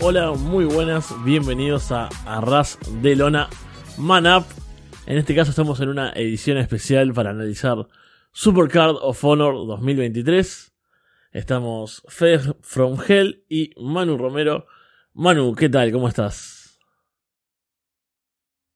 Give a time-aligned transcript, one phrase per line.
[0.00, 3.48] Hola, muy buenas, bienvenidos a Arras de Lona
[3.96, 4.44] Man Up.
[5.06, 7.84] En este caso estamos en una edición especial para analizar
[8.30, 10.72] Supercard of Honor 2023.
[11.32, 14.66] Estamos Fed from Hell y Manu Romero.
[15.14, 15.90] Manu, ¿qué tal?
[15.90, 16.78] ¿Cómo estás?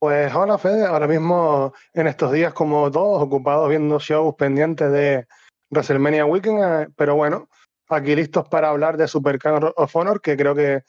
[0.01, 5.29] Pues hola Fede, ahora mismo en estos días como todos ocupados viendo shows pendientes de
[5.71, 7.49] WrestleMania Weekend, eh, pero bueno,
[7.89, 10.83] aquí listos para hablar de Supercard of Honor, que creo que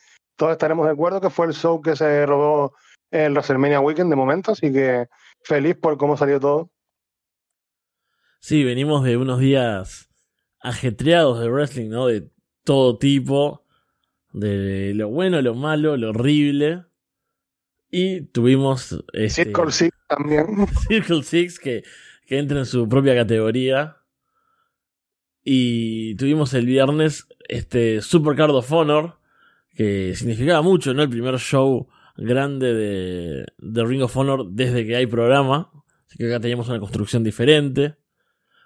[0.44, 2.76] todos estaremos de acuerdo que fue el show que se robó
[3.12, 5.08] el WrestleMania Weekend de momento, así que
[5.42, 6.70] feliz por cómo salió todo.
[8.42, 10.10] Sí, venimos de unos días
[10.60, 12.08] ajetreados de wrestling, ¿no?
[12.08, 12.30] De
[12.66, 13.64] todo tipo,
[14.34, 16.84] de lo bueno, lo malo, lo horrible.
[17.90, 19.02] Y tuvimos...
[19.14, 20.68] Este, Circle Six también.
[20.90, 21.86] Circle Six, que,
[22.26, 23.96] que entra en su propia categoría.
[25.42, 29.23] Y tuvimos el viernes este Supercard of Honor,
[29.74, 31.04] que significaba mucho, ¿no?
[31.04, 35.72] El primer show grande de, de Ring of Honor desde que hay programa.
[36.08, 37.96] Así que acá teníamos una construcción diferente.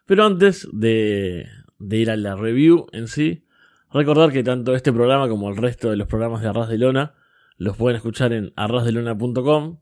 [0.05, 1.47] Pero antes de,
[1.80, 3.45] de ir a la review en sí,
[3.91, 7.14] recordar que tanto este programa como el resto de los programas de Arras de Lona
[7.58, 9.80] los pueden escuchar en arrasdelona.com,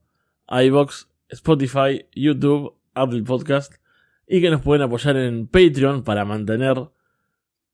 [0.47, 3.73] iBox, Spotify, YouTube, Apple Podcast
[4.27, 6.89] y que nos pueden apoyar en Patreon para mantener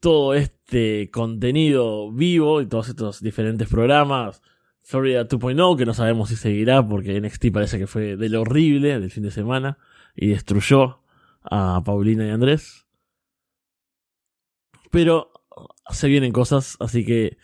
[0.01, 4.41] todo este contenido vivo y todos estos diferentes programas.
[4.81, 8.99] Florida 2.0, que no sabemos si seguirá porque NXT parece que fue de lo horrible
[8.99, 9.77] del fin de semana
[10.15, 11.01] y destruyó
[11.43, 12.87] a Paulina y Andrés.
[14.89, 15.31] Pero
[15.91, 17.37] se vienen cosas, así que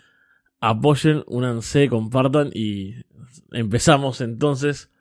[0.60, 2.96] apoyen, únanse, compartan y
[3.52, 4.92] empezamos entonces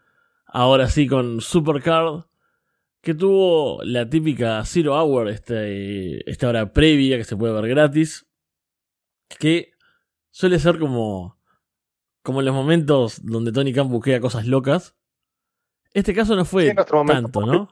[0.47, 2.25] ahora sí con Supercard
[3.07, 8.27] que tuvo la típica Zero Hour, este, esta hora previa que se puede ver gratis,
[9.39, 9.71] que
[10.33, 11.39] suele ser como,
[12.25, 14.97] como en los momentos donde Tony Khan buquea cosas locas.
[15.95, 17.69] Este caso no fue tanto, ¿no?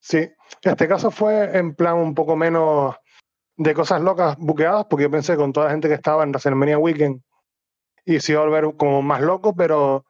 [0.00, 0.26] Sí,
[0.62, 2.94] este caso fue en plan un poco menos
[3.58, 6.78] de cosas locas buqueadas, porque yo pensé con toda la gente que estaba en WrestleMania
[6.78, 7.20] Weekend
[8.06, 10.06] y se iba a volver como más loco, pero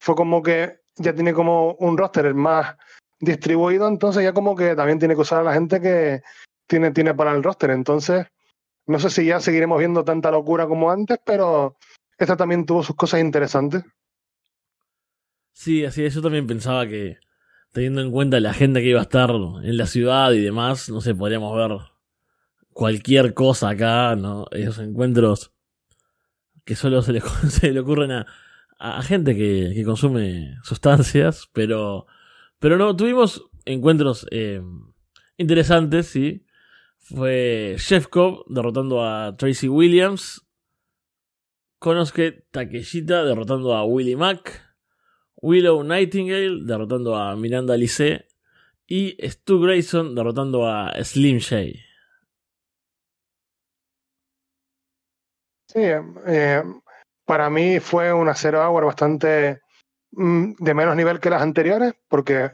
[0.00, 2.74] fue como que ya tiene como un roster más
[3.20, 6.22] distribuido, entonces ya como que también tiene que usar a la gente que
[6.66, 7.70] tiene, tiene para el roster.
[7.70, 8.26] Entonces,
[8.86, 11.76] no sé si ya seguiremos viendo tanta locura como antes, pero
[12.18, 13.84] esta también tuvo sus cosas interesantes.
[15.52, 16.14] Sí, así es.
[16.14, 17.18] Yo también pensaba que,
[17.72, 21.00] teniendo en cuenta la gente que iba a estar en la ciudad y demás, no
[21.00, 21.78] sé, podríamos ver
[22.72, 24.46] cualquier cosa acá, ¿no?
[24.52, 25.52] Esos encuentros
[26.64, 28.26] que solo se le, se le ocurren a,
[28.78, 32.06] a gente que, que consume sustancias, pero
[32.60, 34.62] pero no, tuvimos encuentros eh,
[35.38, 36.46] interesantes, sí.
[36.98, 40.46] Fue Shevkov derrotando a Tracy Williams.
[41.78, 44.62] Konosuke Takeshita derrotando a Willie Mack.
[45.36, 48.28] Willow Nightingale derrotando a Miranda Alice.
[48.86, 51.80] Y Stu Grayson derrotando a Slim Shay.
[55.68, 55.80] Sí,
[56.26, 56.62] eh,
[57.24, 59.60] para mí fue una zero hour bastante
[60.12, 62.52] de menos nivel que las anteriores, porque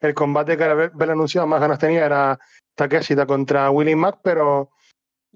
[0.00, 2.38] el combate que había anunciado más ganas tenía era
[2.74, 4.70] Takeshita contra Willie Mack, pero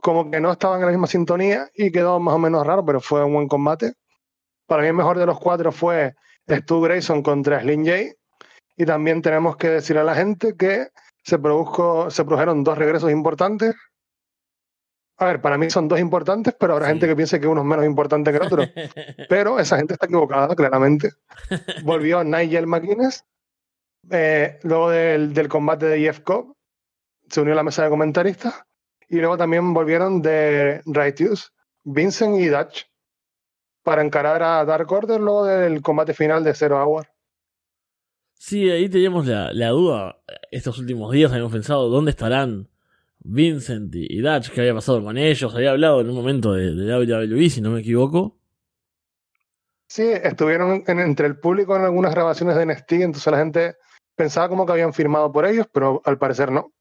[0.00, 3.00] como que no estaban en la misma sintonía y quedó más o menos raro, pero
[3.00, 3.94] fue un buen combate.
[4.66, 6.14] Para mí el mejor de los cuatro fue
[6.48, 8.14] Stu Grayson contra Slim J.
[8.76, 10.88] Y también tenemos que decir a la gente que
[11.22, 13.74] se, produjo, se produjeron dos regresos importantes
[15.16, 17.66] a ver, para mí son dos importantes, pero habrá gente que piense que uno es
[17.66, 18.64] menos importante que el otro.
[19.28, 21.12] pero esa gente está equivocada, claramente.
[21.84, 23.24] Volvió Nigel McGuinness,
[24.10, 26.56] eh, luego del, del, combate de Jeff Cobb,
[27.28, 28.64] se unió a la mesa de comentaristas,
[29.08, 31.52] y luego también volvieron de Righteous,
[31.84, 32.86] Vincent y Dutch,
[33.84, 37.06] para encarar a Dark Order luego del combate final de Zero Hour.
[38.34, 40.18] Sí, ahí teníamos la, la duda.
[40.50, 42.68] Estos últimos días habíamos pensado, ¿dónde estarán
[43.24, 46.94] Vincent y Dutch, que había pasado con ellos, había hablado en un momento de, de
[46.94, 48.38] WWE, si no me equivoco.
[49.86, 53.76] Sí, estuvieron entre el público en algunas grabaciones de NXT, entonces la gente
[54.14, 56.72] pensaba como que habían firmado por ellos, pero al parecer no.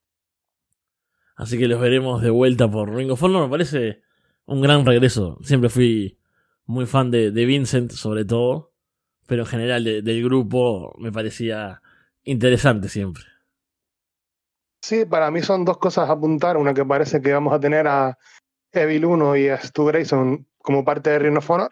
[1.36, 4.02] Así que los veremos de vuelta por Ring of Honor, me parece
[4.46, 5.40] un gran regreso.
[5.44, 6.20] Siempre fui
[6.66, 8.74] muy fan de, de Vincent, sobre todo,
[9.28, 11.82] pero en general del grupo me parecía
[12.24, 13.24] interesante siempre.
[14.84, 16.58] Sí, para mí son dos cosas a apuntar.
[16.58, 18.18] Una que parece que vamos a tener a
[18.74, 21.72] Evil 1 y a Stu Grayson como parte de Ring of Honor,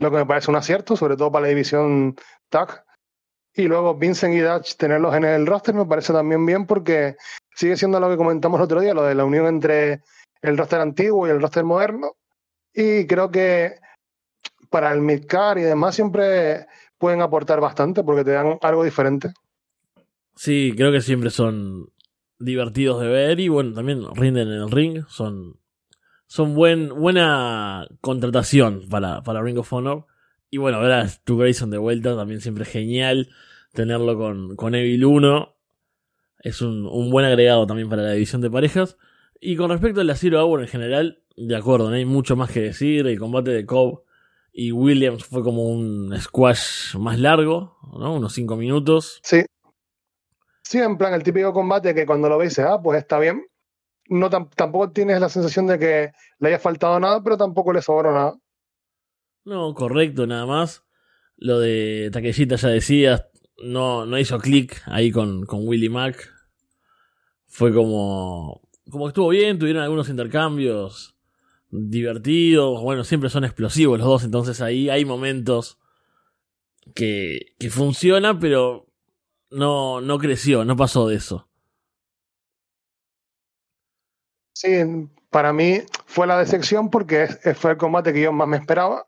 [0.00, 2.16] lo que me parece un acierto, sobre todo para la división
[2.48, 2.84] TAG.
[3.54, 7.14] Y luego Vincent y Dutch tenerlos en el roster me parece también bien porque
[7.54, 10.02] sigue siendo lo que comentamos el otro día, lo de la unión entre
[10.40, 12.16] el roster antiguo y el roster moderno.
[12.74, 13.76] Y creo que
[14.68, 16.66] para el midcar y demás siempre
[16.98, 19.32] pueden aportar bastante porque te dan algo diferente.
[20.34, 21.91] Sí, creo que siempre son
[22.44, 25.56] divertidos de ver y bueno, también rinden en el ring, son
[26.32, 30.06] son buen, buena contratación para, para Ring of Honor.
[30.48, 33.28] Y bueno, ver a Stu Grayson de vuelta también siempre genial
[33.74, 35.54] tenerlo con, con Evil 1.
[36.38, 38.96] Es un, un, buen agregado también para la división de parejas.
[39.42, 42.50] Y con respecto a la Zero Hour en general, de acuerdo, no hay mucho más
[42.50, 43.06] que decir.
[43.06, 44.04] El combate de Cobb
[44.54, 48.14] y Williams fue como un squash más largo, ¿no?
[48.14, 49.20] Unos 5 minutos.
[49.22, 49.42] Sí.
[50.62, 53.44] Sí, en plan, el típico combate que cuando lo ves, ah, pues está bien
[54.08, 58.12] no tampoco tienes la sensación de que le haya faltado nada, pero tampoco le sobró
[58.12, 58.34] nada.
[59.44, 60.84] No, correcto, nada más.
[61.36, 63.26] Lo de Takeshita ya decías,
[63.62, 66.30] no, no hizo clic ahí con, con Willy Mac.
[67.46, 68.62] Fue como.
[68.90, 71.16] Como estuvo bien, tuvieron algunos intercambios
[71.70, 72.80] divertidos.
[72.82, 75.78] Bueno, siempre son explosivos los dos, entonces ahí hay momentos
[76.94, 78.86] que, que funciona, pero
[79.52, 81.48] no, no creció, no pasó de eso.
[84.54, 84.68] Sí,
[85.30, 87.26] para mí fue la decepción porque
[87.56, 89.06] fue el combate que yo más me esperaba.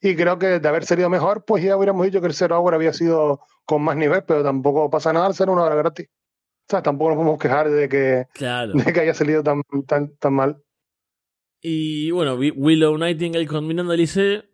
[0.00, 2.74] Y creo que de haber salido mejor, pues ya hubiéramos dicho que el Zero Hour
[2.74, 6.08] había sido con más nivel, pero tampoco pasa nada al ser una hora gratis.
[6.08, 10.34] O sea, tampoco nos podemos quejar de que, de que haya salido tan, tan, tan
[10.34, 10.62] mal.
[11.60, 14.47] Y bueno, Willow Nightingale con Miranda Lice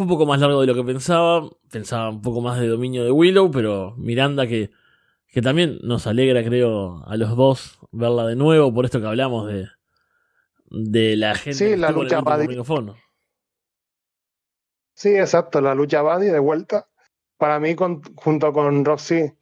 [0.00, 1.46] fue un poco más largo de lo que pensaba.
[1.70, 4.70] Pensaba un poco más de dominio de Willow, pero Miranda que
[5.32, 9.46] que también nos alegra, creo, a los dos verla de nuevo, por esto que hablamos
[9.46, 9.68] de,
[10.70, 12.20] de la gente sí, la lucha
[14.94, 16.88] Sí, exacto, la lucha Buddy de vuelta.
[17.38, 17.74] Para mí,
[18.16, 19.32] junto con Roxy,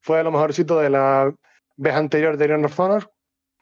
[0.00, 1.32] fue lo mejorcito de la
[1.76, 3.12] vez anterior de Ring of Honor,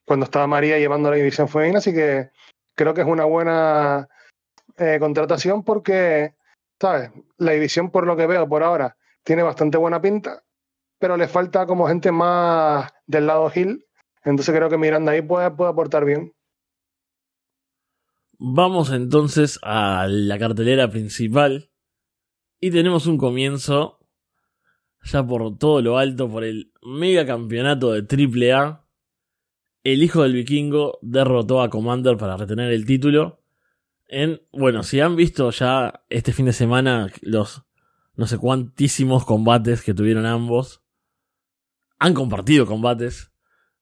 [0.04, 2.30] cuando estaba María llevando la división femenina, así que
[2.74, 4.08] creo que es una buena
[4.78, 6.34] eh, contratación porque,
[6.82, 7.10] ¿sabes?
[7.38, 10.42] La división, por lo que veo por ahora, tiene bastante buena pinta
[11.02, 13.84] pero le falta como gente más del lado Hill.
[14.24, 16.32] Entonces creo que Miranda ahí puede, puede aportar bien.
[18.38, 21.72] Vamos entonces a la cartelera principal.
[22.60, 23.98] Y tenemos un comienzo
[25.02, 28.06] ya por todo lo alto, por el mega campeonato de
[28.54, 28.86] AAA.
[29.82, 33.41] El hijo del vikingo derrotó a Commander para retener el título.
[34.14, 37.62] En, bueno, si han visto ya este fin de semana los
[38.14, 40.82] no sé cuantísimos combates que tuvieron ambos,
[41.98, 43.32] han compartido combates.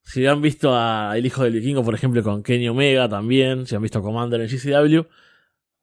[0.03, 3.75] Si han visto a El Hijo del Vikingo, por ejemplo, con Kenny Omega también, si
[3.75, 5.09] han visto a Commander en GCW,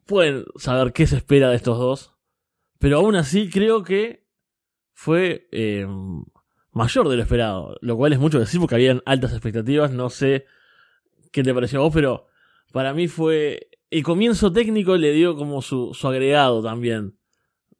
[0.05, 2.13] pueden saber qué se espera de estos dos.
[2.79, 4.25] Pero aún así creo que
[4.93, 5.85] fue eh,
[6.71, 9.91] mayor de lo esperado, lo cual es mucho decir porque habían altas expectativas.
[9.91, 10.45] No sé
[11.33, 12.27] qué te pareció a vos, pero
[12.71, 13.69] para mí fue.
[13.89, 17.18] El comienzo técnico le dio como su, su agregado también.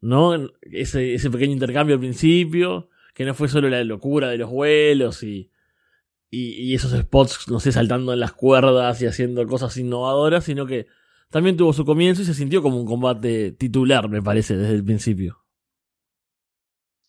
[0.00, 0.34] ¿No?
[0.62, 5.24] Ese, ese pequeño intercambio al principio que no fue solo la locura de los vuelos
[5.24, 5.50] y,
[6.30, 10.86] y, esos spots, no sé, saltando en las cuerdas y haciendo cosas innovadoras, sino que
[11.30, 14.84] también tuvo su comienzo y se sintió como un combate titular, me parece, desde el
[14.84, 15.44] principio.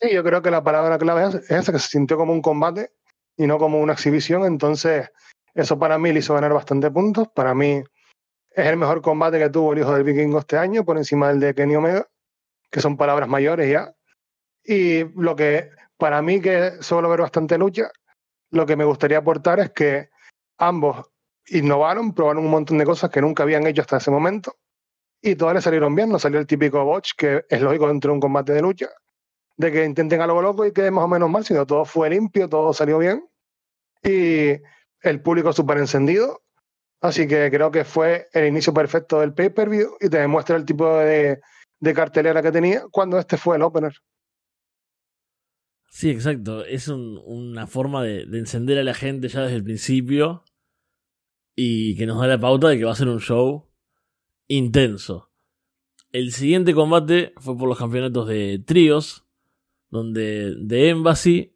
[0.02, 2.92] Sí, yo creo que la palabra clave es esa, que se sintió como un combate
[3.38, 5.12] y no como una exhibición, entonces
[5.54, 7.84] eso para mí le hizo ganar bastante puntos, para mí
[8.62, 11.40] es el mejor combate que tuvo el hijo del vikingo este año, por encima del
[11.40, 12.08] de Kenny Omega,
[12.70, 13.94] que son palabras mayores ya.
[14.64, 17.92] Y lo que para mí, que suelo ver bastante lucha,
[18.52, 20.10] lo que me gustaría aportar es que
[20.58, 21.10] ambos
[21.48, 24.56] innovaron, probaron un montón de cosas que nunca habían hecho hasta ese momento
[25.22, 26.10] y todas le salieron bien.
[26.10, 28.90] No salió el típico botch, que es lógico dentro de un combate de lucha,
[29.58, 32.48] de que intenten algo loco y quede más o menos mal, sino todo fue limpio,
[32.48, 33.30] todo salió bien
[34.04, 34.62] y
[35.02, 36.42] el público súper encendido.
[37.02, 40.98] Así que creo que fue el inicio perfecto del pay-per-view y te demuestra el tipo
[40.98, 41.40] de,
[41.80, 43.94] de cartelera que tenía cuando este fue el opener.
[45.90, 46.66] Sí, exacto.
[46.66, 50.44] Es una forma de, encender a la gente ya desde el principio
[51.56, 53.68] y que nos da la pauta de que va a ser un show
[54.48, 55.30] intenso.
[56.12, 59.26] El siguiente combate fue por los campeonatos de tríos,
[59.90, 61.56] donde The Embassy,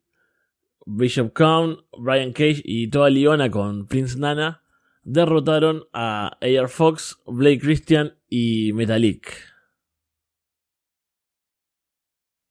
[0.86, 4.63] Bishop Khan, Brian Cage y toda Liona con Prince Nana
[5.04, 9.32] derrotaron a Air Fox, Blake Christian y Metalik.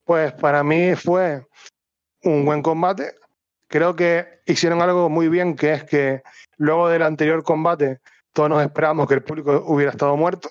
[0.05, 1.47] Pues para mí fue
[2.23, 3.15] un buen combate.
[3.69, 6.23] Creo que hicieron algo muy bien, que es que
[6.59, 8.01] luego del anterior combate
[8.33, 10.49] todos nos esperábamos que el público hubiera estado muerto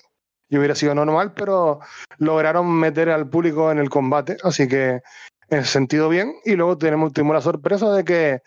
[0.48, 1.80] y hubiera sido normal, pero
[2.18, 5.00] lograron meter al público en el combate, así que
[5.48, 6.34] en sentido bien.
[6.44, 8.40] Y luego tenemos, tuvimos la sorpresa de que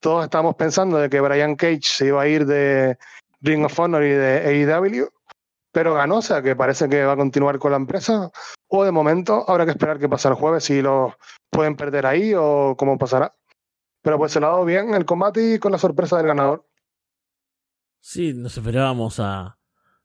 [0.00, 2.98] todos estábamos pensando de que Brian Cage se iba a ir de
[3.42, 5.08] Ring of Honor y de AEW,
[5.72, 8.30] pero ganó, o sea que parece que va a continuar con la empresa.
[8.68, 11.16] O de momento habrá que esperar que pase el jueves si lo
[11.50, 13.34] pueden perder ahí o cómo pasará.
[14.02, 16.66] Pero pues se lo ha dado bien el combate y con la sorpresa del ganador.
[18.00, 19.58] Sí, nos esperábamos a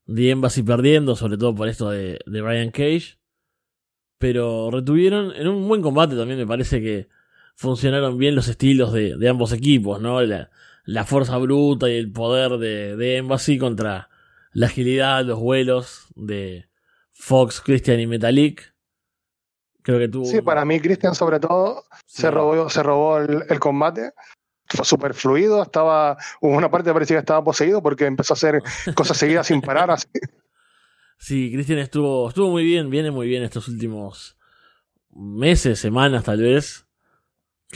[0.06, 3.18] The Embassy perdiendo, sobre todo por esto de, de Brian Cage.
[4.18, 7.08] Pero retuvieron en un buen combate también, me parece que
[7.56, 10.20] funcionaron bien los estilos de, de ambos equipos, ¿no?
[10.20, 10.50] La,
[10.84, 14.10] la, fuerza bruta y el poder de, de Embassy contra
[14.52, 16.68] la agilidad, los vuelos de
[17.12, 18.74] Fox, Christian y Metalik.
[19.82, 20.26] Creo que tuvo.
[20.26, 24.12] Sí, para mí, Christian, sobre todo, se robó, se robó el, combate.
[24.68, 25.62] Fue súper fluido.
[25.62, 26.16] Estaba.
[26.40, 28.62] Hubo una parte parecía que estaba poseído porque empezó a hacer
[28.94, 29.90] cosas seguidas sin parar.
[29.90, 30.08] Así.
[31.18, 34.36] Sí, Christian estuvo, estuvo muy bien, viene muy bien estos últimos
[35.10, 36.85] meses, semanas tal vez.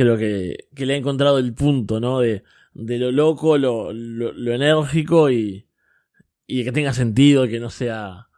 [0.01, 2.21] Creo que, que le ha encontrado el punto, ¿no?
[2.21, 2.43] De,
[2.73, 5.69] de lo loco, lo, lo, enérgico y,
[6.47, 8.29] y que tenga sentido, que no sea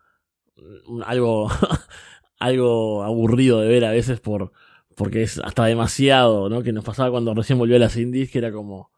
[1.06, 1.48] algo,
[2.40, 4.50] algo aburrido de ver a veces por,
[4.96, 6.64] porque es hasta demasiado, ¿no?
[6.64, 8.90] Que nos pasaba cuando recién volvió a las indies, que era como,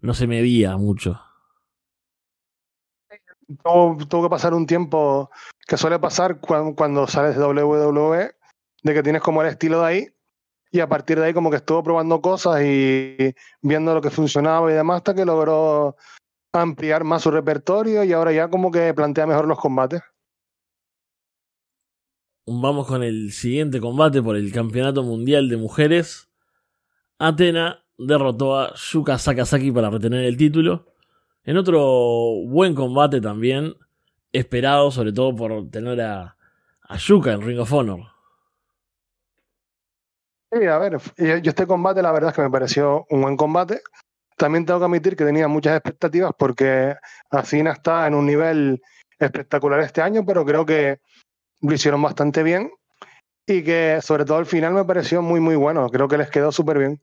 [0.00, 1.20] no se medía mucho.
[3.62, 5.30] Tuvo, que pasar un tiempo
[5.68, 8.34] que suele pasar cuando, cuando sales de WWE,
[8.82, 10.08] de que tienes como el estilo de ahí,
[10.70, 14.70] y a partir de ahí como que estuvo probando cosas y viendo lo que funcionaba
[14.70, 15.96] y demás, hasta que logró
[16.52, 20.02] ampliar más su repertorio y ahora ya como que plantea mejor los combates.
[22.46, 26.30] Vamos con el siguiente combate por el Campeonato Mundial de Mujeres.
[27.18, 30.86] Atena derrotó a Yuka Sakazaki para retener el título.
[31.44, 31.80] En otro
[32.46, 33.74] buen combate también,
[34.32, 36.36] esperado sobre todo por tener a,
[36.82, 38.17] a Yuka en Ring of Honor.
[40.50, 43.82] Sí, a ver, yo este combate la verdad es que me pareció un buen combate.
[44.36, 46.94] También tengo que admitir que tenía muchas expectativas porque
[47.30, 48.80] Asina está en un nivel
[49.18, 51.00] espectacular este año, pero creo que
[51.60, 52.70] lo hicieron bastante bien
[53.46, 56.52] y que sobre todo el final me pareció muy muy bueno, creo que les quedó
[56.52, 57.02] súper bien.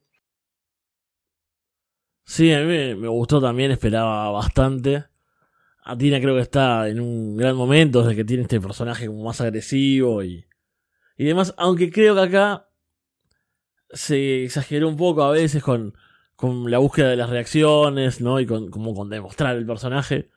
[2.24, 5.06] Sí, a mí me, gustó también, esperaba bastante.
[5.84, 9.24] A Tina creo que está en un gran momento desde que tiene este personaje como
[9.24, 10.48] más agresivo y,
[11.18, 12.68] y demás, aunque creo que acá
[13.92, 15.94] se exageró un poco a veces con,
[16.36, 18.39] con la búsqueda de las reacciones, ¿no?
[18.39, 20.30] Y con, como con demostrar el personaje.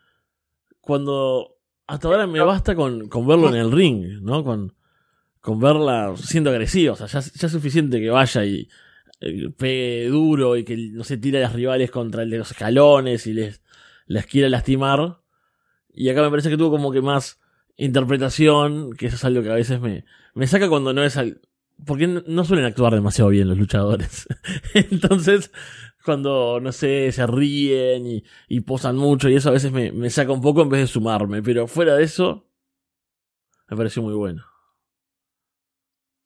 [0.81, 4.45] Cuando hasta ahora me basta con, con verlo en el ring, ¿no?
[4.45, 4.75] Con,
[5.41, 6.93] con verla siendo agresiva.
[6.93, 8.69] O sea, ya, ya es suficiente que vaya y
[9.21, 12.51] eh, pegue duro y que no se tire a las rivales contra el de los
[12.51, 13.63] escalones y les,
[14.07, 15.21] les quiera lastimar.
[15.93, 17.41] Y acá me parece que tuvo como que más
[17.77, 21.41] interpretación, que eso es algo que a veces me, me saca cuando no es al,
[21.85, 24.27] porque no suelen actuar demasiado bien los luchadores.
[24.75, 25.51] Entonces,
[26.05, 30.11] cuando, no sé, se ríen y, y posan mucho y eso a veces me, me,
[30.11, 31.43] saca un poco en vez de sumarme.
[31.43, 32.47] Pero fuera de eso,
[33.69, 34.45] me pareció muy bueno.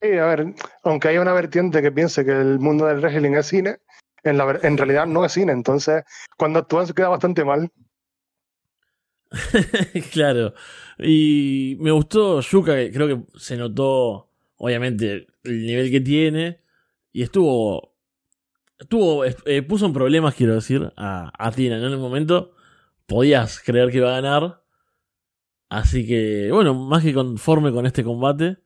[0.01, 3.47] Sí, a ver, aunque haya una vertiente que piense que el mundo del wrestling es
[3.47, 3.79] cine,
[4.25, 5.53] en, la, en realidad no es cine.
[5.53, 6.03] Entonces,
[6.37, 7.71] cuando actúan se queda bastante mal.
[10.13, 10.55] claro.
[10.99, 16.61] Y me gustó Yuka, que creo que se notó, obviamente, el nivel que tiene.
[17.13, 17.93] Y estuvo
[18.89, 21.77] tuvo, eh, puso en problemas, quiero decir, a, a Tina.
[21.77, 22.53] En el momento
[23.07, 24.63] podías creer que iba a ganar.
[25.69, 28.59] Así que, bueno, más que conforme con este combate,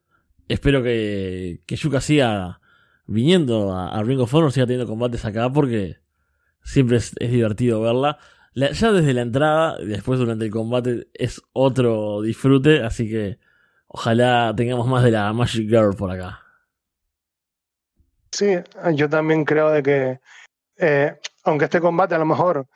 [0.49, 2.61] espero que, que Yuka siga
[3.06, 5.99] viniendo a, Ring of Honor, siga teniendo combates acá, porque
[6.62, 8.18] siempre es, divertido verla.
[8.54, 13.38] ya desde la entrada, después durante el combate, es otro disfrute, así que
[13.87, 16.46] ojalá tengamos más de la Magic Girl por acá.
[18.30, 18.56] Sí,
[18.95, 20.21] yo también creo de que,
[20.78, 22.66] eh, aunque este combate a lo mejor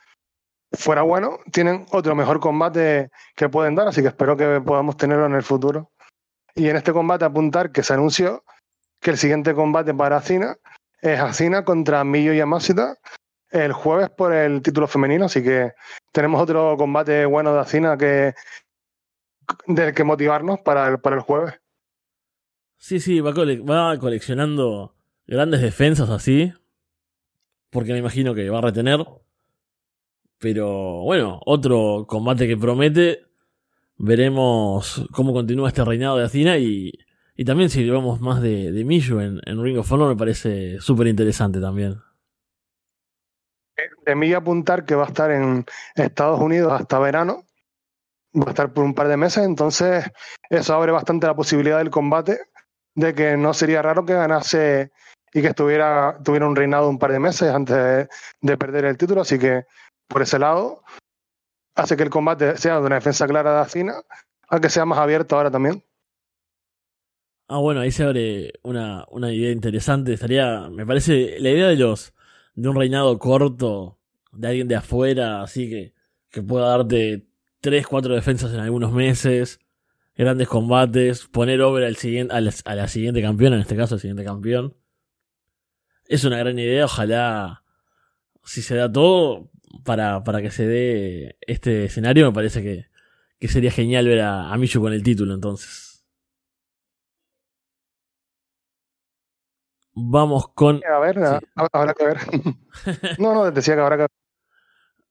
[0.72, 5.26] fuera bueno, tienen otro mejor combate que pueden dar, así que espero que podamos tenerlo
[5.26, 5.90] en el futuro.
[6.54, 8.44] Y en este combate apuntar que se anunció
[9.00, 10.56] que el siguiente combate para Acina
[11.00, 12.96] es Acina contra Millo y Amásita
[13.50, 15.72] el jueves por el título femenino, así que
[16.12, 18.34] tenemos otro combate bueno de Acina que
[19.66, 21.54] del que motivarnos para el, para el jueves.
[22.78, 24.94] Sí, sí, va, va coleccionando
[25.30, 26.52] grandes defensas así.
[27.70, 29.00] Porque me imagino que va a retener.
[30.38, 33.26] Pero bueno, otro combate que promete.
[33.96, 36.90] Veremos cómo continúa este reinado de Athena y,
[37.36, 41.06] y también si llevamos más de, de Miyu en, Ring of Honor me parece súper
[41.06, 42.00] interesante también.
[44.04, 47.44] De mí apuntar que va a estar en Estados Unidos hasta verano.
[48.34, 50.04] Va a estar por un par de meses, entonces
[50.48, 52.38] eso abre bastante la posibilidad del combate,
[52.94, 54.92] de que no sería raro que ganase
[55.32, 58.08] y que estuviera, tuviera un reinado un par de meses antes
[58.40, 59.20] de, perder el título.
[59.20, 59.64] Así que
[60.08, 60.82] por ese lado
[61.74, 63.94] hace que el combate sea de una defensa clara de Acina,
[64.48, 65.84] a que sea más abierto ahora también.
[67.48, 70.12] Ah, bueno, ahí se abre una, una idea interesante.
[70.12, 72.14] Estaría, me parece, la idea de los
[72.54, 73.98] de un reinado corto
[74.32, 75.94] de alguien de afuera, así que,
[76.30, 77.26] que pueda darte
[77.60, 79.60] tres, cuatro defensas en algunos meses,
[80.16, 84.24] grandes combates, poner over al siguiente, a, la, siguiente campeona, en este caso el siguiente
[84.24, 84.74] campeón.
[86.10, 87.62] Es una gran idea, ojalá
[88.42, 89.48] si se da todo
[89.84, 92.86] para, para que se dé este escenario, me parece que,
[93.38, 96.04] que sería genial ver a, a Michu con el título entonces.
[99.94, 100.80] Vamos con.
[100.84, 101.16] A ver,
[101.54, 102.18] habrá que ver.
[103.20, 104.10] no, no, decía que habrá que ver.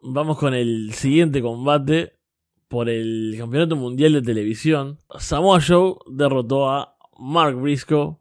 [0.01, 2.19] Vamos con el siguiente combate
[2.67, 4.99] por el Campeonato Mundial de Televisión.
[5.17, 8.17] Samoa Joe derrotó a Mark Briscoe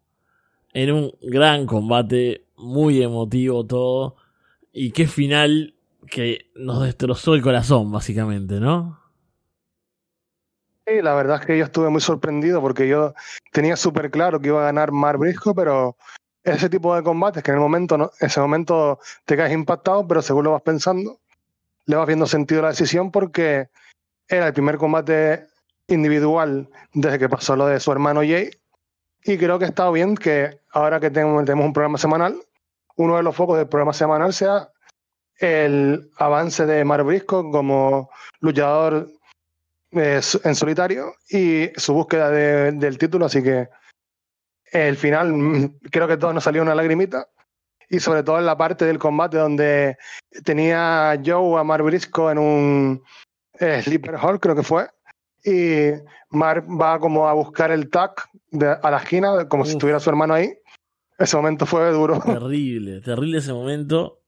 [0.72, 4.16] en un gran combate, muy emotivo todo.
[4.72, 5.74] Y qué final
[6.10, 8.98] que nos destrozó el corazón, básicamente, ¿no?
[10.86, 13.14] Sí, la verdad es que yo estuve muy sorprendido porque yo
[13.52, 15.96] tenía súper claro que iba a ganar Mark Briscoe, pero
[16.44, 18.10] ese tipo de combates que en el momento, ¿no?
[18.20, 21.18] ese momento te caes impactado, pero según lo vas pensando,
[21.84, 23.68] le vas viendo sentido la decisión porque
[24.28, 25.46] era el primer combate
[25.88, 28.50] individual desde que pasó lo de su hermano Jay.
[29.24, 32.40] Y creo que está bien que ahora que tenemos un programa semanal,
[32.98, 34.70] uno de los focos del programa semanal sea
[35.38, 39.08] el avance de Mar Brisco como luchador
[39.92, 43.26] eh, en solitario y su búsqueda del título.
[43.26, 43.68] Así que
[44.72, 47.28] el final, mm, creo que todos nos salió una lagrimita.
[47.88, 49.96] Y sobre todo en la parte del combate donde
[50.44, 53.02] tenía Joe a Mar Brisco en un
[53.60, 54.90] eh, Sleeper Hall, creo que fue.
[55.42, 55.92] Y
[56.28, 58.12] Mar va como a buscar el tag
[58.82, 60.57] a la esquina, como si estuviera su hermano ahí.
[61.18, 62.20] Ese momento fue duro.
[62.24, 64.22] Terrible, terrible ese momento.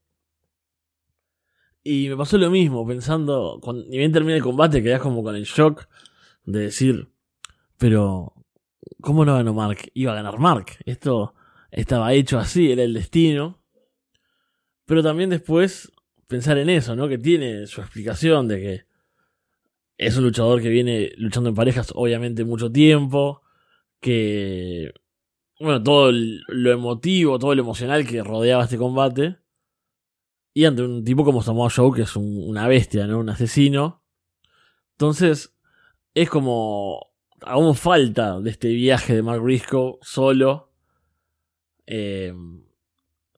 [1.83, 5.35] Y me pasó lo mismo, pensando, cuando, ni bien termina el combate, quedas como con
[5.35, 5.87] el shock
[6.43, 7.09] de decir,
[7.77, 8.35] pero
[9.01, 9.91] ¿Cómo no ganó Mark?
[9.93, 10.77] Iba a ganar Mark.
[10.85, 11.33] Esto
[11.71, 13.59] estaba hecho así, era el destino.
[14.85, 15.91] Pero también después
[16.27, 17.07] pensar en eso, ¿no?
[17.07, 18.85] Que tiene su explicación de que
[19.97, 23.41] es un luchador que viene luchando en parejas obviamente mucho tiempo,
[23.99, 24.93] que
[25.61, 29.37] bueno, todo lo emotivo, todo lo emocional que rodeaba este combate.
[30.53, 33.19] Y ante un tipo como Samoa Joe, que es una bestia, ¿no?
[33.19, 34.03] Un asesino.
[34.93, 35.55] Entonces,
[36.13, 40.71] es como aún falta de este viaje de Mark Briscoe solo.
[41.87, 42.33] Eh,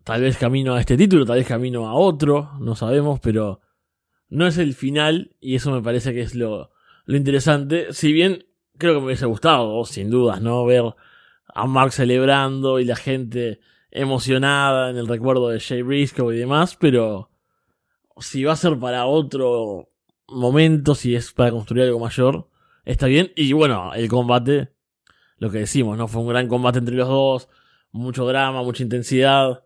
[0.04, 3.62] tal vez camino a este título, tal vez camino a otro, no sabemos, pero
[4.30, 6.72] no es el final y eso me parece que es lo,
[7.06, 7.94] lo interesante.
[7.94, 8.46] Si bien
[8.78, 10.66] creo que me hubiese gustado, sin dudas, ¿no?
[10.66, 10.96] Ver
[11.54, 13.60] a Mark celebrando y la gente
[13.92, 17.30] emocionada en el recuerdo de Jay Briscoe y demás, pero
[18.18, 19.90] si va a ser para otro
[20.28, 22.50] momento, si es para construir algo mayor,
[22.86, 23.32] está bien.
[23.36, 24.74] Y bueno, el combate,
[25.38, 26.08] lo que decimos, ¿no?
[26.08, 27.50] Fue un gran combate entre los dos,
[27.92, 29.64] mucho drama, mucha intensidad.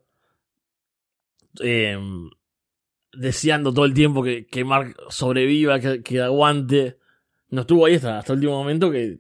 [1.59, 2.29] Em,
[3.13, 6.99] deseando todo el tiempo que, que Mark sobreviva, que, que, aguante.
[7.49, 9.19] No estuvo ahí hasta, hasta el último momento que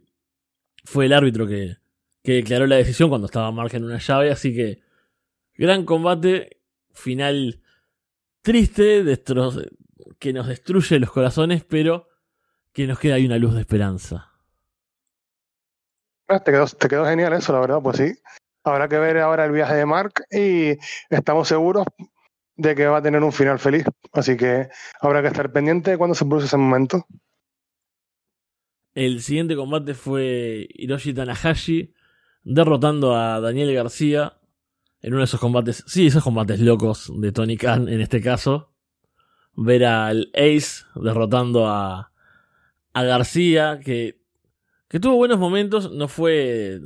[0.83, 1.77] fue el árbitro que,
[2.27, 4.81] que declaró la decisión cuando estaba Mark en una llave, así que
[5.55, 6.59] gran combate,
[6.91, 7.61] final
[8.41, 9.05] triste,
[10.19, 12.09] que nos destruye los corazones, pero
[12.73, 14.33] que nos queda ahí una luz de esperanza.
[16.27, 18.13] Ah, te quedó, te quedó genial eso, la verdad, pues sí.
[18.65, 20.77] Habrá que ver ahora el viaje de Mark y
[21.09, 21.85] estamos seguros
[22.57, 23.85] de que va a tener un final feliz.
[24.11, 24.67] Así que
[24.99, 27.07] habrá que estar pendiente de cuando se produce ese momento.
[28.93, 31.93] El siguiente combate fue Hiroshi Tanahashi
[32.43, 34.37] derrotando a Daniel García
[35.01, 38.73] en uno de esos combates, sí, esos combates locos de Tony Khan en este caso.
[39.55, 42.11] Ver al Ace derrotando a
[42.97, 44.19] a García, que,
[44.87, 46.81] que tuvo buenos momentos, no fue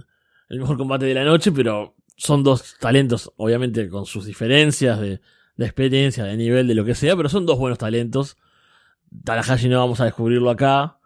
[0.50, 5.22] el mejor combate de la noche, pero son dos talentos, obviamente con sus diferencias de,
[5.56, 8.36] de experiencia, de nivel, de lo que sea, pero son dos buenos talentos.
[9.24, 11.00] Tanahashi no vamos a descubrirlo acá.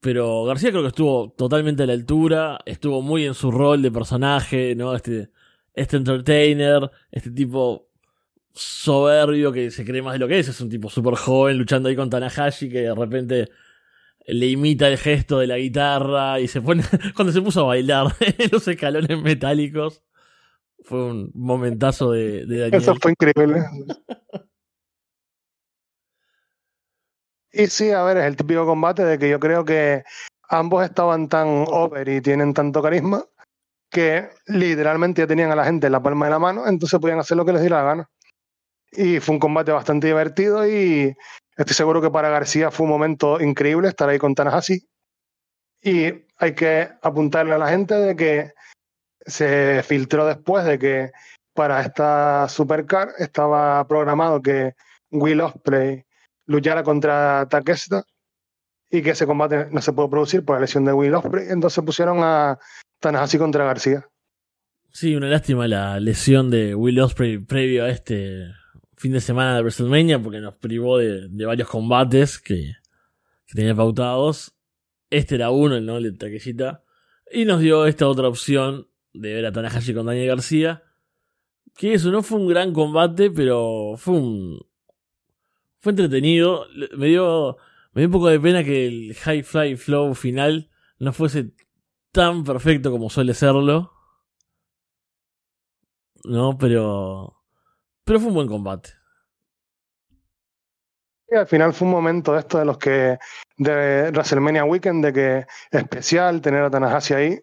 [0.00, 3.90] Pero García creo que estuvo totalmente a la altura, estuvo muy en su rol de
[3.90, 4.94] personaje, ¿no?
[4.94, 5.30] Este,
[5.74, 7.88] este entertainer, este tipo
[8.52, 11.88] soberbio que se cree más de lo que es, es un tipo súper joven luchando
[11.88, 13.48] ahí con Tanahashi que de repente
[14.26, 16.82] le imita el gesto de la guitarra y se pone,
[17.14, 20.02] cuando se puso a bailar en los escalones metálicos,
[20.82, 22.82] fue un momentazo de, de Daniel.
[22.82, 23.62] Eso fue increíble.
[27.52, 30.04] y sí, a ver, es el típico combate de que yo creo que
[30.48, 33.24] ambos estaban tan over y tienen tanto carisma
[33.90, 37.18] que literalmente ya tenían a la gente en la palma de la mano, entonces podían
[37.18, 38.10] hacer lo que les diera la gana.
[38.92, 41.16] Y fue un combate bastante divertido y
[41.60, 44.88] Estoy seguro que para García fue un momento increíble estar ahí con Tanahashi.
[45.82, 46.06] Y
[46.38, 48.54] hay que apuntarle a la gente de que
[49.26, 51.10] se filtró después de que
[51.52, 54.74] para esta Supercar estaba programado que
[55.10, 56.06] Will Ospreay
[56.50, 58.04] luchara contra Takeshita
[58.90, 61.48] y que ese combate no se pudo producir por la lesión de Will Ospreay.
[61.50, 62.58] Entonces pusieron a
[62.98, 64.08] Tanahashi contra García.
[64.92, 68.48] Sí, una lástima la lesión de Will Ospreay previo a este
[68.96, 72.72] fin de semana de WrestleMania porque nos privó de, varios combates que,
[73.54, 74.54] tenía pautados.
[75.08, 76.82] Este era uno, el no de Takeshita.
[77.32, 80.82] Y nos dio esta otra opción de ver a Tanahashi con Daniel García.
[81.76, 84.69] Que eso no fue un gran combate, pero fue un.
[85.80, 86.66] Fue entretenido.
[86.96, 87.56] Me dio,
[87.92, 91.52] me dio un poco de pena que el High Fly Flow final no fuese
[92.12, 93.92] tan perfecto como suele serlo.
[96.24, 97.42] No, pero.
[98.04, 98.90] Pero fue un buen combate.
[101.30, 103.18] Y al final fue un momento de esto de los que.
[103.56, 107.40] de WrestleMania Weekend, de que especial tener a Tanahashi ahí.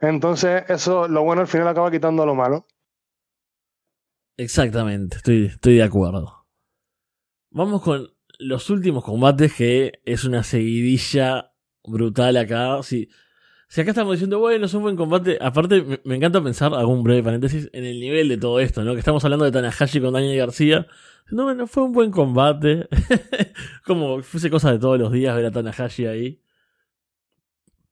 [0.00, 2.66] Entonces, eso, lo bueno al final acaba quitando lo malo.
[4.36, 6.39] Exactamente, estoy, estoy de acuerdo.
[7.50, 11.52] Vamos con los últimos combates, que es una seguidilla
[11.84, 12.82] brutal acá.
[12.82, 13.08] Si,
[13.68, 15.38] si acá estamos diciendo, bueno, es un buen combate.
[15.40, 18.94] Aparte, me, encanta pensar, hago un breve paréntesis, en el nivel de todo esto, ¿no?
[18.94, 20.86] Que estamos hablando de Tanahashi con Daniel García.
[21.30, 22.88] No, bueno, fue un buen combate.
[23.86, 26.40] Como fuese cosa de todos los días ver a Tanahashi ahí.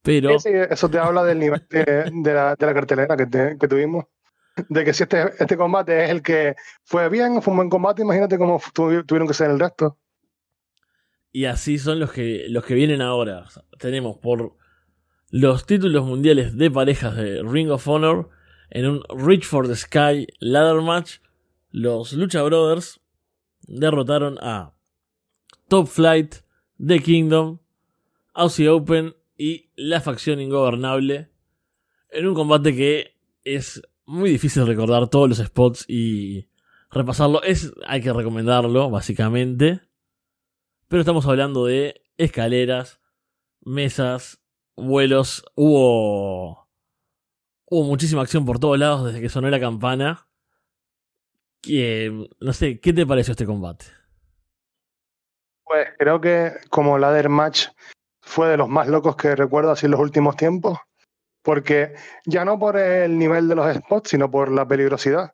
[0.01, 0.31] Pero.
[0.31, 4.05] eso te habla del nivel de, la, cartelera que, tuvimos.
[4.67, 8.01] De que si este, este combate es el que fue bien, fue un buen combate,
[8.01, 9.97] imagínate cómo tuvieron que ser el resto.
[11.31, 13.45] Y así son los que, los que vienen ahora.
[13.77, 14.55] tenemos por
[15.29, 18.29] los títulos mundiales de parejas de Ring of Honor
[18.71, 21.19] en un Reach for the Sky Ladder Match.
[21.71, 22.99] Los Lucha Brothers
[23.67, 24.73] derrotaron a
[25.67, 26.37] Top Flight,
[26.83, 27.59] The Kingdom,
[28.33, 31.29] Aussie Open y la facción ingobernable
[32.09, 36.49] en un combate que es muy difícil recordar todos los spots y
[36.89, 37.43] repasarlo.
[37.43, 39.81] Es, hay que recomendarlo, básicamente.
[40.87, 42.99] Pero estamos hablando de escaleras,
[43.61, 44.41] mesas,
[44.75, 45.45] vuelos.
[45.55, 46.67] Hubo.
[47.65, 50.27] Hubo muchísima acción por todos lados desde que sonó la campana.
[51.61, 53.85] Que, no sé, ¿qué te pareció este combate?
[55.65, 57.67] Pues creo que como ladder match
[58.21, 60.79] fue de los más locos que recuerdo así en los últimos tiempos,
[61.41, 61.93] porque
[62.25, 65.33] ya no por el nivel de los spots, sino por la peligrosidad,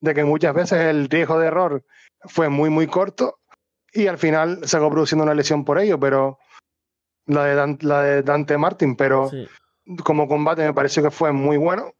[0.00, 1.84] de que muchas veces el riesgo de error
[2.24, 3.38] fue muy, muy corto
[3.92, 6.38] y al final se acabó produciendo una lesión por ello, pero
[7.26, 9.30] la de, Dante, la de Dante Martin, pero
[10.04, 11.94] como combate me pareció que fue muy bueno.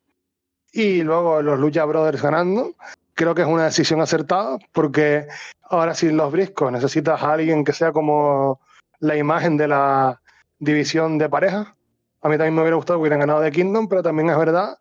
[0.72, 2.76] Y luego los Lucha Brothers ganando,
[3.14, 5.26] creo que es una decisión acertada, porque
[5.62, 8.60] ahora sin los briscos necesitas a alguien que sea como
[9.00, 10.20] la imagen de la
[10.58, 11.76] división de pareja.
[12.22, 14.76] A mí también me hubiera gustado que hubieran ganado de Kingdom, pero también es verdad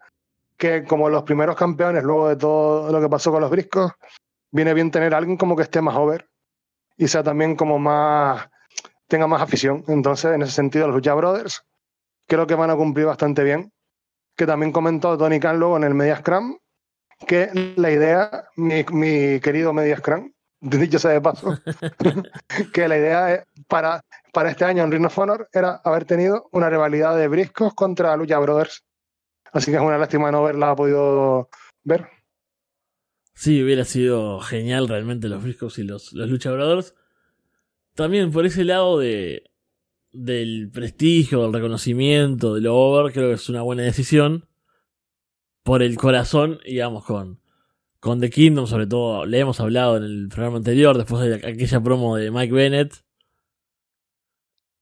[0.57, 3.93] que como los primeros campeones, luego de todo lo que pasó con los briscos,
[4.51, 6.27] viene bien tener a alguien como que esté más over
[6.97, 8.49] y sea también como más,
[9.07, 9.85] tenga más afición.
[9.87, 11.63] Entonces, en ese sentido, los Lucha Brothers
[12.27, 13.71] creo que van a cumplir bastante bien.
[14.35, 16.57] Que también comentó Tony Khan luego en el Media Scrum,
[17.27, 21.57] que la idea, mi, mi querido Media Scrum, dicho sea de paso,
[22.73, 26.69] que la idea para, para este año en Ring of Honor era haber tenido una
[26.69, 28.85] rivalidad de briscos contra Lucha Brothers.
[29.51, 31.49] Así que es una lástima no haberla podido
[31.83, 32.07] ver.
[33.33, 36.93] Sí, hubiera sido genial realmente los briscos y los, Lucha Brothers.
[37.95, 39.43] También por ese lado de
[40.11, 44.47] del prestigio, del reconocimiento, de lo over, creo que es una buena decisión.
[45.63, 47.39] Por el corazón, digamos, con,
[47.99, 51.81] con The Kingdom, sobre todo, le hemos hablado en el programa anterior, después de aquella
[51.81, 53.03] promo de Mike Bennett.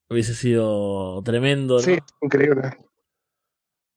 [0.09, 1.79] Hubiese sido tremendo.
[1.79, 2.77] Sí, increíble.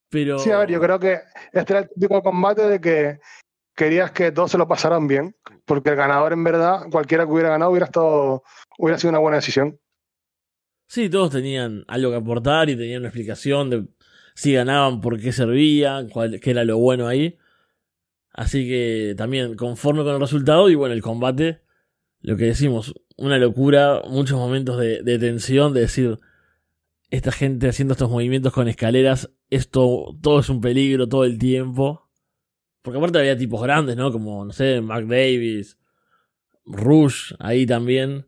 [0.08, 0.38] Pero...
[0.38, 1.20] Sí, a ver, yo creo que
[1.52, 3.20] este era el típico combate de que
[3.76, 7.50] querías que todos se lo pasaran bien, porque el ganador, en verdad, cualquiera que hubiera
[7.50, 8.42] ganado hubiera, estado,
[8.78, 9.78] hubiera sido una buena decisión.
[10.88, 13.86] Sí, todos tenían algo que aportar y tenían una explicación de
[14.34, 17.38] si ganaban, por qué servían, cuál, qué era lo bueno ahí.
[18.32, 21.62] Así que también conforme con el resultado y bueno, el combate,
[22.20, 26.18] lo que decimos, una locura, muchos momentos de, tensión, de decir,
[27.10, 32.08] esta gente haciendo estos movimientos con escaleras, esto todo es un peligro todo el tiempo.
[32.82, 34.10] Porque aparte había tipos grandes, ¿no?
[34.10, 35.78] Como, no sé, Mark Davis,
[36.64, 38.26] Rush, ahí también.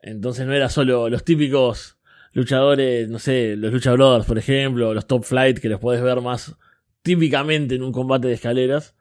[0.00, 1.98] Entonces no era solo los típicos
[2.32, 6.20] luchadores, no sé, los Lucha Brothers, por ejemplo, los Top Flight, que los puedes ver
[6.20, 6.56] más
[7.02, 8.94] típicamente en un combate de escaleras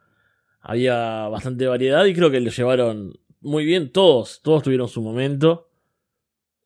[0.62, 3.91] había bastante variedad y creo que lo llevaron muy bien.
[3.91, 5.69] Todos, todos tuvieron su momento.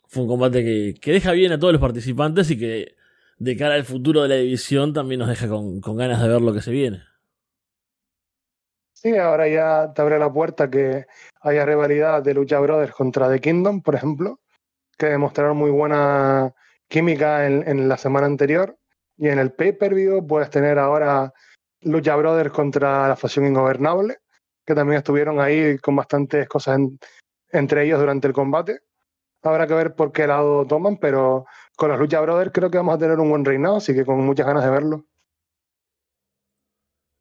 [0.07, 2.95] Fue un combate que, que deja bien a todos los participantes y que
[3.37, 6.41] de cara al futuro de la división también nos deja con, con ganas de ver
[6.41, 7.03] lo que se viene.
[9.03, 11.07] Sí, ahora ya te abre la puerta que
[11.41, 14.39] haya rivalidad de Lucha Brothers contra The Kingdom, por ejemplo,
[14.97, 16.53] que demostraron muy buena
[16.87, 18.77] química en, la semana anterior.
[19.17, 21.33] Y en el pay-per-view puedes tener ahora
[21.81, 24.19] Lucha Brothers contra la facción ingobernable,
[24.65, 26.99] que también estuvieron ahí con bastantes cosas en,
[27.49, 28.81] entre ellos durante el combate.
[29.41, 31.45] Habrá que ver por qué lado toman, pero
[31.75, 34.25] con los Lucha Brothers creo que vamos a tener un buen reinado, así que con
[34.25, 35.05] muchas ganas de verlo.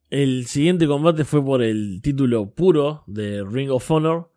[0.09, 4.31] El siguiente combate fue por el título puro de Ring of Honor,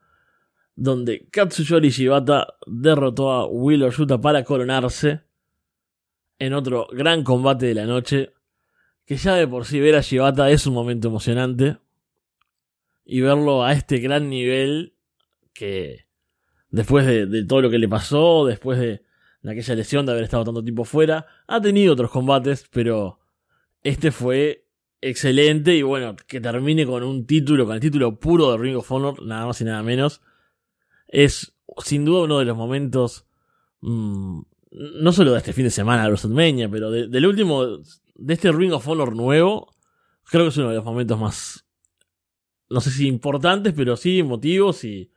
[0.73, 5.21] donde Katsuyori Shibata derrotó a Wheeler Yuta para coronarse
[6.39, 8.33] en otro gran combate de la noche,
[9.05, 11.77] que ya de por sí ver a Shibata es un momento emocionante,
[13.05, 14.95] y verlo a este gran nivel
[15.53, 16.05] que
[16.69, 19.01] después de, todo lo que le pasó, después de,
[19.45, 23.19] aquella lesión de haber estado tanto tiempo fuera, ha tenido otros combates, pero
[23.83, 24.67] este fue
[25.01, 28.91] excelente y bueno, que termine con un título, con el título puro de Ring of
[28.91, 30.21] Honor, nada más y nada menos,
[31.07, 33.27] es sin duda uno de los momentos,
[33.81, 34.41] mmm,
[34.71, 37.65] no solo de este fin de semana de WrestleMania, pero del último,
[38.15, 39.73] de este Ring of Honor nuevo,
[40.23, 41.64] creo que es uno de los momentos más,
[42.69, 45.11] no sé si importantes, pero sí emotivos y,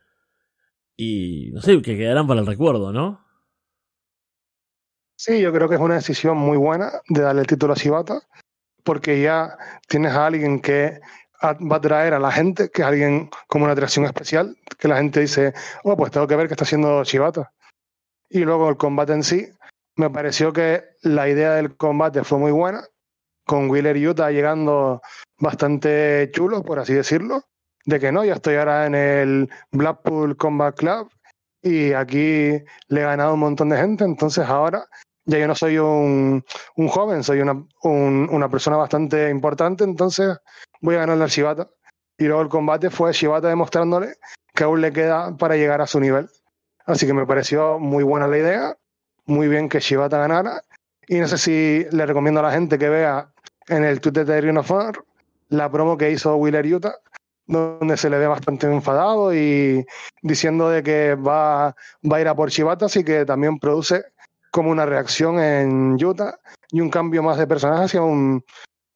[0.96, 3.24] y no sé, que quedarán para el recuerdo, ¿no?
[5.16, 8.20] Sí, yo creo que es una decisión muy buena de darle el título a Shibata,
[8.84, 9.56] porque ya
[9.88, 11.00] tienes a alguien que
[11.42, 14.98] va a traer a la gente, que es alguien como una atracción especial, que la
[14.98, 17.52] gente dice, oh, pues tengo que ver qué está haciendo Shibata.
[18.28, 19.48] Y luego el combate en sí,
[19.96, 22.84] me pareció que la idea del combate fue muy buena,
[23.48, 25.00] con Wheeler Utah llegando
[25.38, 27.44] bastante chulo, por así decirlo,
[27.86, 31.08] de que no, ya estoy ahora en el Blackpool Combat Club
[31.62, 34.86] y aquí le he ganado un montón de gente, entonces ahora
[35.24, 36.44] ya yo no soy un,
[36.88, 37.52] joven, soy una,
[37.84, 40.36] un, una persona bastante importante, entonces
[40.82, 41.68] voy a ganarle al Shibata.
[42.18, 44.16] Y luego el combate fue Shibata demostrándole
[44.54, 46.28] que aún le queda para llegar a su nivel.
[46.84, 48.76] Así que me pareció muy buena la idea,
[49.24, 50.62] muy bien que Shibata ganara.
[51.06, 53.30] Y no sé si le recomiendo a la gente que vea
[53.68, 54.70] en el Twitter de Ring of
[55.50, 56.94] la promo que hizo Wheeler Utah,
[57.46, 59.84] donde se le ve bastante enfadado y
[60.22, 61.74] diciendo de que va,
[62.10, 64.04] va a ir a por Shibata, así que también produce
[64.50, 66.38] como una reacción en Utah
[66.70, 68.44] y un cambio más de personaje hacia un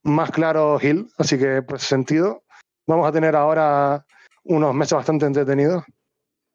[0.03, 1.09] más claro Hill.
[1.19, 2.43] Así que, por ese sentido,
[2.87, 4.05] vamos a tener ahora
[4.45, 5.85] unos meses bastante entretenidos.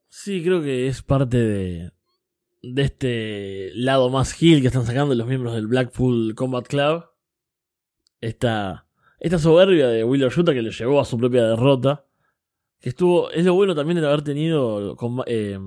[0.10, 1.92] Sí, creo que es parte de,
[2.62, 7.06] de este lado más Hill que están sacando los miembros del Blackpool Combat Club.
[8.22, 8.88] Esta
[9.20, 12.06] esta soberbia de Wheeler Yuta que le llevó a su propia derrota.
[12.80, 13.32] Que estuvo.
[13.32, 15.60] Es lo bueno también de haber tenido eh,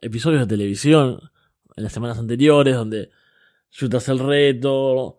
[0.00, 1.20] episodios de televisión
[1.76, 3.10] en las semanas anteriores, donde
[3.70, 5.18] Yuta hace el reto,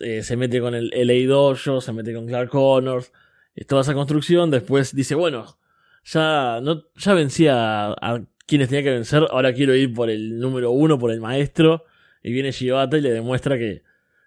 [0.00, 3.12] eh, se mete con el LA Dojo, se mete con Clark Connors,
[3.66, 4.50] toda esa construcción.
[4.50, 5.58] Después dice, bueno,
[6.04, 10.70] ya, no, ya vencía a, quienes tenía que vencer, ahora quiero ir por el número
[10.70, 11.84] uno, por el maestro.
[12.22, 13.82] Y viene Shibata y le demuestra que,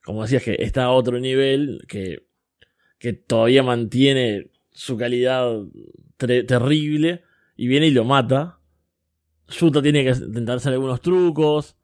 [0.09, 2.29] como decías, que está a otro nivel, que
[2.99, 5.63] que todavía mantiene su calidad
[6.17, 7.23] terrible
[7.55, 8.59] y viene y lo mata.
[9.47, 11.75] Yuta tiene que intentar hacer algunos trucos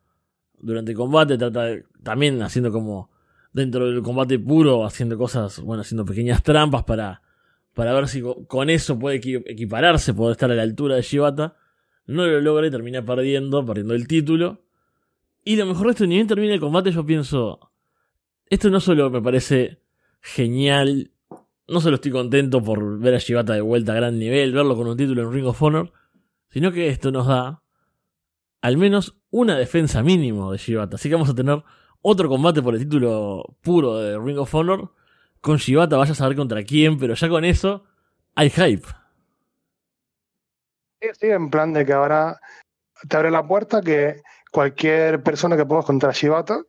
[0.60, 3.10] durante el combate, trata también haciendo como
[3.54, 7.22] dentro del combate puro, haciendo cosas, bueno, haciendo pequeñas trampas para,
[7.74, 11.56] para ver si con eso puede equipararse, puede estar a la altura de Shibata.
[12.08, 14.64] No lo logra y termina perdiendo, perdiendo el título.
[15.44, 17.72] Y lo mejor de esto, ni bien termina el combate, yo pienso,
[18.49, 19.79] esto no solo me parece
[20.21, 21.12] genial.
[21.67, 24.88] No solo estoy contento por ver a Shibata de vuelta a gran nivel, verlo con
[24.88, 25.91] un título en Ring of Honor,
[26.49, 27.63] sino que esto nos da
[28.62, 30.95] al menos una defensa mínimo de Shibata.
[30.95, 31.63] Así que vamos a tener
[32.01, 34.93] otro combate por el título puro de Ring of Honor.
[35.41, 37.84] Con Shibata vaya a saber contra quién, pero ya con eso
[38.36, 38.88] hay hype.
[41.01, 42.39] Sí, sí, en plan de que ahora
[43.08, 46.63] te abre la puerta que cualquier persona que pongas contra Shibata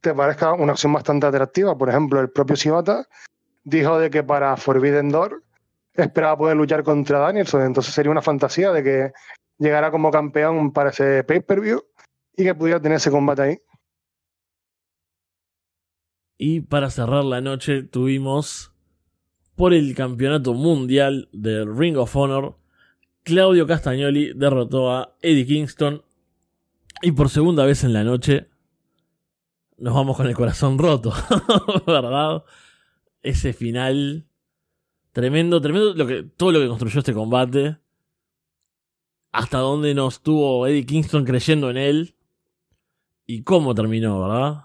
[0.00, 1.76] te parezca una opción bastante atractiva.
[1.76, 3.06] Por ejemplo, el propio Shibata
[3.64, 5.42] dijo de que para Forbidden Door
[5.94, 7.62] esperaba poder luchar contra Danielson.
[7.62, 9.12] Entonces sería una fantasía de que
[9.58, 11.82] llegara como campeón para ese pay-per-view
[12.36, 13.58] y que pudiera tener ese combate ahí.
[16.38, 18.72] Y para cerrar la noche tuvimos
[19.54, 22.58] por el campeonato mundial del Ring of Honor,
[23.22, 26.02] Claudio Castagnoli derrotó a Eddie Kingston
[27.02, 28.48] y por segunda vez en la noche
[29.78, 31.12] nos vamos con el corazón roto,
[31.86, 32.44] ¿verdad?
[33.22, 34.26] Ese final
[35.12, 37.78] tremendo, tremendo lo que, todo lo que construyó este combate.
[39.32, 42.16] Hasta dónde nos tuvo Eddie Kingston creyendo en él.
[43.26, 44.62] Y cómo terminó, ¿verdad?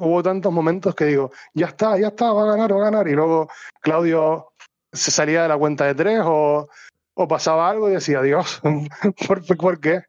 [0.00, 3.08] hubo tantos momentos que digo, ya está, ya está, va a ganar, va a ganar.
[3.08, 3.48] Y luego
[3.80, 4.52] Claudio
[4.92, 6.68] se salía de la cuenta de tres o,
[7.14, 8.60] o pasaba algo y decía, Dios,
[9.26, 10.02] ¿por, ¿por qué?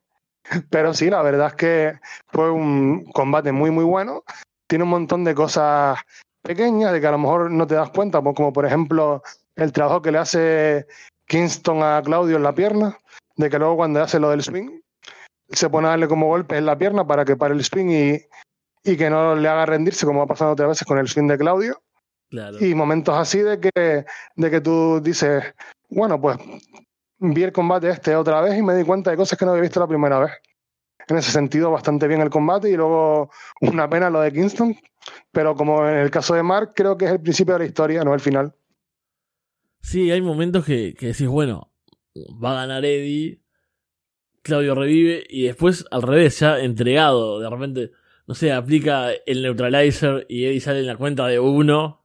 [0.69, 4.23] Pero sí, la verdad es que fue un combate muy, muy bueno.
[4.67, 5.99] Tiene un montón de cosas
[6.41, 9.21] pequeñas de que a lo mejor no te das cuenta, como por ejemplo
[9.55, 10.87] el trabajo que le hace
[11.27, 12.97] Kingston a Claudio en la pierna,
[13.35, 14.79] de que luego cuando hace lo del swing,
[15.49, 18.21] se pone a darle como golpes en la pierna para que pare el swing y,
[18.83, 21.37] y que no le haga rendirse, como ha pasado otras veces con el swing de
[21.37, 21.81] Claudio.
[22.61, 25.43] Y momentos así de que, de que tú dices,
[25.89, 26.37] bueno, pues
[27.21, 29.61] vi el combate este otra vez y me di cuenta de cosas que no había
[29.61, 30.31] visto la primera vez.
[31.07, 33.29] En ese sentido, bastante bien el combate y luego
[33.61, 34.75] una pena lo de Kingston,
[35.31, 38.03] pero como en el caso de Mark, creo que es el principio de la historia,
[38.03, 38.53] no el final.
[39.81, 41.71] Sí, hay momentos que, que decís, bueno,
[42.15, 43.41] va a ganar Eddie,
[44.41, 47.91] Claudio revive y después al revés, ya entregado, de repente,
[48.27, 52.00] no sé, aplica el neutralizer y Eddie sale en la cuenta de uno.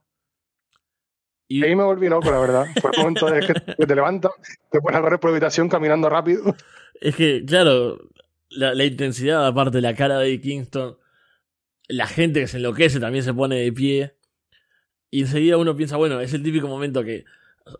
[1.47, 2.65] Y ahí me volví loco, la verdad.
[2.81, 3.53] Fue el momento de que
[3.85, 4.31] te levantas,
[4.69, 6.55] te pones a correr por la habitación caminando rápido.
[6.99, 7.99] Es que, claro,
[8.49, 10.97] la, intensidad, aparte de la cara de Kingston,
[11.87, 14.15] la gente que se enloquece también se pone de pie.
[15.09, 17.23] Y enseguida uno piensa, bueno, es el típico momento que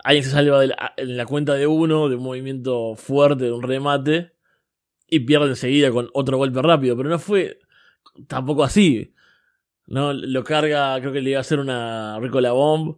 [0.03, 0.63] alguien se salva
[0.95, 4.31] en la cuenta de uno, de un movimiento fuerte, de un remate,
[5.07, 6.95] y pierde enseguida con otro golpe rápido.
[6.95, 7.59] Pero no fue
[8.27, 9.13] tampoco así.
[9.87, 10.13] ¿no?
[10.13, 12.97] Lo carga, creo que le iba a hacer una Ricola Bomb.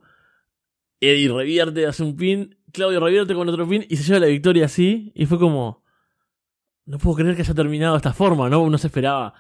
[1.02, 2.58] Eddie revierte, hace un pin.
[2.72, 5.12] Claudio revierte con otro pin y se lleva la victoria así.
[5.16, 5.84] Y fue como.
[6.86, 8.62] No puedo creer que haya terminado de esta forma, ¿no?
[8.62, 9.34] Uno se esperaba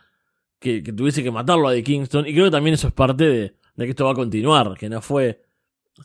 [0.59, 2.27] que, tuviese que matarlo a The Kingston.
[2.27, 4.77] Y creo que también eso es parte de, de que esto va a continuar.
[4.77, 5.41] Que no fue.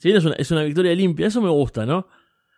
[0.00, 2.08] Si bien es una, es una victoria limpia, eso me gusta, ¿no?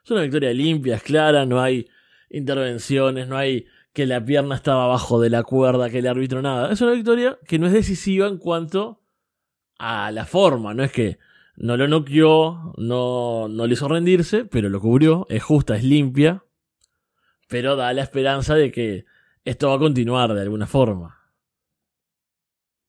[0.04, 1.88] Es una victoria limpia, es clara, no hay
[2.30, 6.70] intervenciones, no hay que la pierna estaba abajo de la cuerda, que el árbitro nada.
[6.70, 9.02] Es una victoria que no es decisiva en cuanto
[9.78, 11.18] a la forma, no es que
[11.56, 16.44] no lo noqueó, no, no le hizo rendirse, pero lo cubrió, es justa, es limpia,
[17.48, 19.04] pero da la esperanza de que
[19.44, 21.20] esto va a continuar de alguna forma.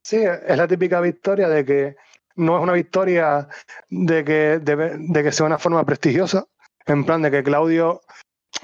[0.04, 1.96] Sí, es la típica victoria de que
[2.36, 3.48] no es una victoria
[3.90, 6.46] de que, de, de que sea una forma prestigiosa,
[6.86, 8.02] en plan de que Claudio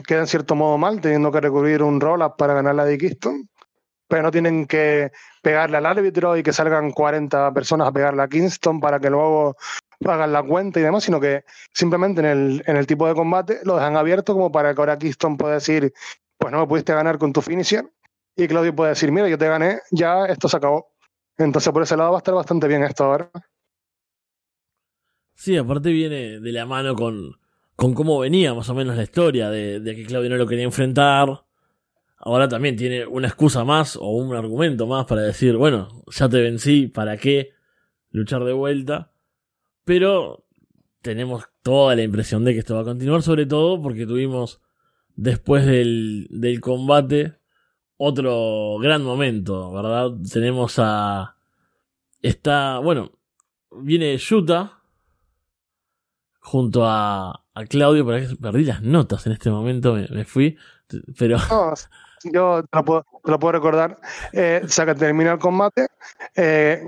[0.07, 3.49] queda en cierto modo mal, teniendo que recurrir un roll-up para ganar la de Kingston,
[4.07, 5.11] pero no tienen que
[5.41, 9.55] pegarle al árbitro y que salgan 40 personas a pegarle a Kingston para que luego
[10.11, 13.59] hagan la cuenta y demás, sino que simplemente en el, en el tipo de combate
[13.63, 15.93] lo dejan abierto como para que ahora Kingston pueda decir,
[16.37, 17.85] pues no me pudiste ganar con tu finisher,
[18.35, 20.87] y Claudio puede decir, mira, yo te gané, ya esto se acabó.
[21.37, 23.29] Entonces por ese lado va a estar bastante bien esto ahora.
[25.35, 27.37] Sí, aparte viene de la mano con,
[27.75, 31.43] con cómo venía más o menos la historia de, que Claudio no lo quería enfrentar.
[32.17, 36.41] Ahora también tiene una excusa más o un argumento más para decir, bueno, ya te
[36.41, 37.51] vencí, ¿para qué
[38.11, 39.11] luchar de vuelta?
[39.85, 40.45] Pero
[41.01, 44.61] tenemos toda la impresión de que esto va a continuar, sobre todo porque tuvimos
[45.15, 47.37] después del, del combate
[47.97, 50.11] otro gran momento, ¿verdad?
[50.31, 51.37] Tenemos a...
[52.21, 53.11] Está, bueno,
[53.71, 54.81] viene Yuta
[56.39, 60.57] junto a, a Claudio, pero perdí las notas en este momento, me, fui,
[61.17, 61.37] pero...
[62.23, 63.99] yo te lo puedo, te puedo recordar.
[64.31, 65.87] Eh, o que termina el combate,
[66.35, 66.81] eh,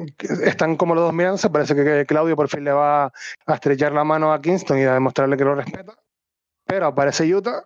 [0.43, 4.03] están como los dos mirando, parece que Claudio por fin le va a estrechar la
[4.03, 5.93] mano a Kingston y a demostrarle que lo respeta,
[6.65, 7.65] pero aparece Utah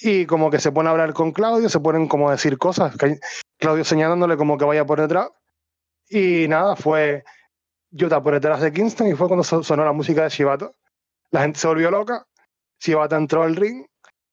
[0.00, 2.96] y como que se pone a hablar con Claudio, se ponen como a decir cosas,
[3.58, 5.28] Claudio señalándole como que vaya por detrás,
[6.08, 7.24] y nada, fue
[7.92, 10.72] Utah por detrás de Kingston y fue cuando sonó la música de Shibato
[11.34, 12.26] la gente se volvió loca,
[12.78, 13.84] Shibata entró al ring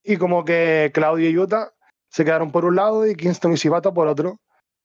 [0.03, 1.73] y como que Claudio y Yuta
[2.09, 4.39] se quedaron por un lado y Kingston y Shibata por otro.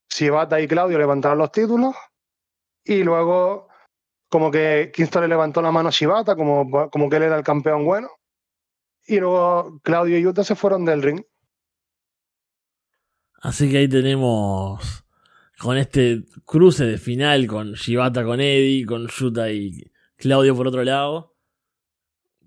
[0.08, 1.94] Shibata y Claudio levantaron los títulos
[2.84, 3.68] y luego
[4.28, 7.44] como que Kingston le levantó la mano a Shibata como, como que él era el
[7.44, 8.08] campeón bueno
[9.06, 11.22] y luego Claudio y Yuta se fueron del ring.
[13.40, 15.04] Así que ahí tenemos
[15.58, 20.84] con este cruce de final con Shibata con Eddie, con Yuta y Claudio por otro
[20.84, 21.35] lado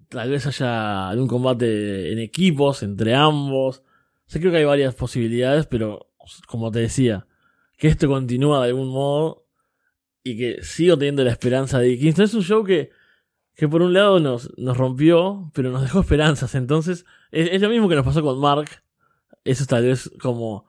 [0.10, 3.84] tal vez haya algún combate en equipos entre ambos.
[4.26, 6.10] sé creo que hay varias posibilidades, pero
[6.48, 7.28] como te decía,
[7.78, 9.48] que esto continúa de algún modo
[10.24, 12.26] y que sigo teniendo la esperanza de Kingston.
[12.26, 12.92] Es un show que,
[13.56, 16.56] que por un lado nos, nos rompió, pero nos dejó esperanzas.
[16.56, 18.84] Entonces, es, lo mismo que nos pasó con Mark.
[19.46, 20.68] Eso tal vez como,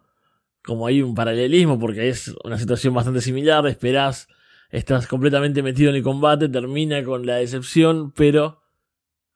[0.62, 3.66] como hay un paralelismo, porque es una situación bastante similar.
[3.66, 4.28] Esperás,
[4.70, 8.59] estás completamente metido en el combate, termina con la decepción, pero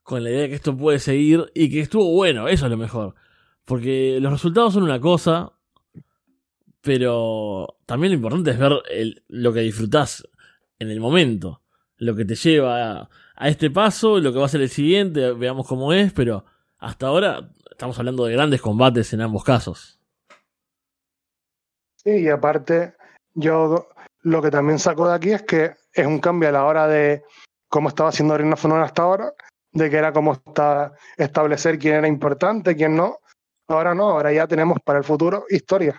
[0.05, 2.77] con la idea de que esto puede seguir y que estuvo bueno, eso es lo
[2.77, 3.15] mejor.
[3.65, 5.53] Porque los resultados son una cosa,
[6.83, 8.73] Pero también lo importante es ver
[9.29, 10.29] lo que disfrutás
[10.79, 11.63] en el momento.
[11.97, 15.67] Lo que te lleva a, este paso, lo que va a ser el siguiente, veamos
[15.67, 16.45] cómo es, pero
[16.79, 19.99] hasta ahora estamos hablando de grandes combates en ambos casos.
[21.97, 22.95] Sí, y aparte,
[23.33, 23.89] yo
[24.21, 27.25] lo que también saco de aquí es que es un cambio a la hora de
[27.69, 29.33] cómo estaba haciendo Ring of hasta ahora,
[29.75, 33.19] de que era como está establecer quién era importante, quién no.
[33.69, 35.97] Ahora no, ahora ya tenemos para el futuro historias,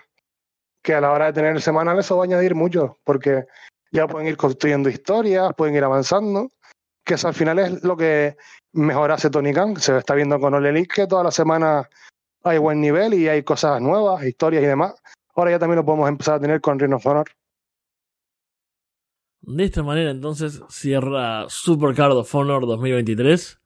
[0.81, 3.45] que a la hora de tener el semanal eso va a añadir mucho, porque
[3.91, 6.49] ya pueden ir construyendo historias, pueden ir avanzando,
[7.03, 8.37] que eso al final es lo que
[8.73, 9.77] mejor hace Tony Khan.
[9.77, 11.89] Se está viendo con Ole que toda la semana
[12.43, 14.95] hay buen nivel y hay cosas nuevas, historias y demás.
[15.35, 17.27] Ahora ya también lo podemos empezar a tener con Ring of Honor.
[19.41, 23.59] De esta manera entonces cierra Super Card of Honor 2023.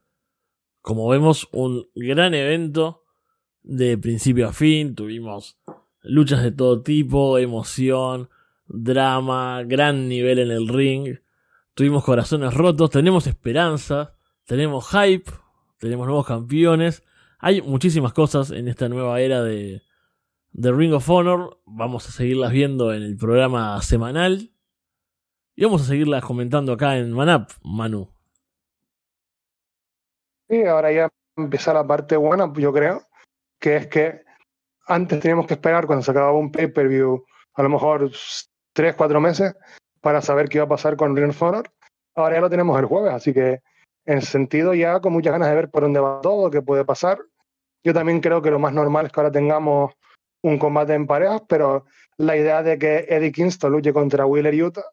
[0.81, 3.03] Como vemos, un gran evento
[3.63, 4.95] de principio a fin.
[4.95, 5.59] Tuvimos
[6.01, 8.29] luchas de todo tipo, emoción,
[8.67, 11.17] drama, gran nivel en el ring.
[11.73, 14.15] Tuvimos corazones rotos, tenemos esperanza,
[14.45, 15.31] tenemos hype,
[15.77, 17.03] tenemos nuevos campeones.
[17.39, 19.81] Hay muchísimas cosas en esta nueva era de,
[20.51, 21.61] de Ring of Honor.
[21.65, 24.51] Vamos a seguirlas viendo en el programa semanal.
[25.55, 28.18] Y vamos a seguirlas comentando acá en Manap, Manu.
[30.49, 33.03] Sí, ahora ya empieza la parte buena, yo creo,
[33.59, 34.23] que es que
[34.87, 37.23] antes teníamos que esperar cuando se acababa un pay-per-view,
[37.53, 38.09] a lo mejor
[38.73, 39.55] tres, cuatro meses,
[40.01, 41.67] para saber qué iba a pasar con Ring of.
[42.15, 43.61] Ahora ya lo tenemos el jueves, así que
[44.05, 47.19] en sentido ya con muchas ganas de ver por dónde va todo, qué puede pasar.
[47.83, 49.93] Yo también creo que lo más normal es que ahora tengamos
[50.41, 51.85] un combate en parejas, pero
[52.17, 54.85] la idea de que Eddie Kingston luche contra Wheeler Utah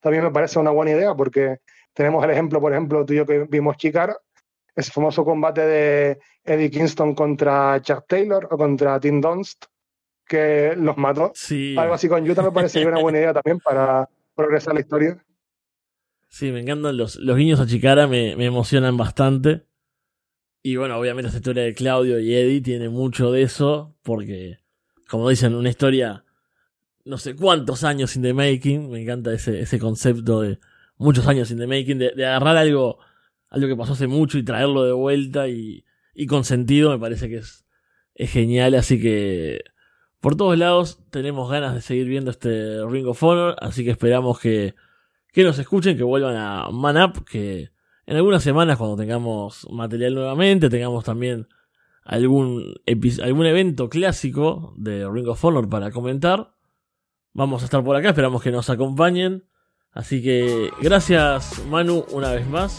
[0.00, 1.58] también me parece una buena idea porque
[1.92, 4.16] tenemos el ejemplo, por ejemplo, tú y yo que vimos Chicara,
[4.74, 9.66] ese famoso combate de Eddie Kingston contra Chuck Taylor o contra Tim Dunst,
[10.26, 11.32] que los mató.
[11.76, 15.24] Algo así con Utah me parecería una buena idea también para progresar la historia.
[16.28, 19.66] Sí, me encantan los, los guiños a Chicara, me, me emocionan bastante.
[20.62, 24.58] Y bueno, obviamente esta historia de Claudio y Eddie tiene mucho de eso, porque,
[25.08, 26.24] como dicen, una historia
[27.04, 28.90] no sé cuántos años in the making.
[28.90, 30.58] Me encanta ese, ese concepto de
[30.96, 32.98] muchos años in the making, de, agarrar algo,
[33.54, 35.84] algo que pasó hace mucho y traerlo de vuelta y,
[36.14, 37.64] y con sentido, me parece que es,
[38.14, 38.74] es genial.
[38.74, 39.60] Así que
[40.20, 44.40] por todos lados tenemos ganas de seguir viendo este Ring of Honor, así que esperamos
[44.40, 44.74] que,
[45.32, 47.70] que nos escuchen, que vuelvan a Man Up, que
[48.06, 51.48] en algunas semanas cuando tengamos material nuevamente, tengamos también
[52.04, 52.74] algún,
[53.22, 56.54] algún evento clásico de Ring of Honor para comentar
[57.34, 59.44] vamos a estar por acá, esperamos que nos acompañen.
[59.92, 62.78] Así que gracias Manu una vez más.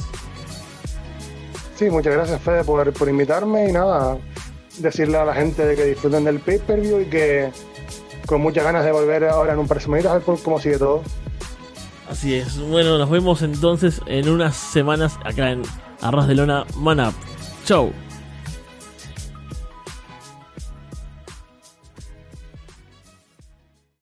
[1.76, 4.18] Sí, muchas gracias Fede por, por invitarme y nada,
[4.78, 7.52] decirle a la gente de que disfruten del pay-per-view y que
[8.26, 10.78] con muchas ganas de volver ahora en un par de semanitas a ver cómo sigue
[10.78, 11.04] todo.
[12.10, 15.64] Así es, bueno, nos vemos entonces en unas semanas acá en
[16.02, 17.14] Arras de Lona Man Up.
[17.66, 17.92] Chau.